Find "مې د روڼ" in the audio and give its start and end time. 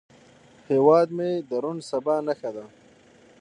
1.17-1.77